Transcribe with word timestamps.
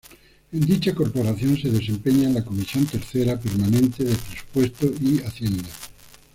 En 0.51 0.59
dicha 0.61 0.95
corporación 0.95 1.61
se 1.61 1.69
desempeña 1.69 2.23
en 2.23 2.33
la 2.33 2.43
Comisión 2.43 2.87
Tercera 2.87 3.39
permanente 3.39 4.03
de 4.03 4.15
presupuesto 4.15 4.87
y 4.99 5.19
hacienda. 5.21 5.69